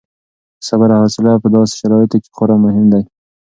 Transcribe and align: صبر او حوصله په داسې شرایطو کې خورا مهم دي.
صبر 0.67 0.89
او 0.95 1.01
حوصله 1.03 1.31
په 1.43 1.47
داسې 1.55 1.73
شرایطو 1.81 2.17
کې 2.23 2.29
خورا 2.35 2.55
مهم 2.65 2.85
دي. 2.93 3.01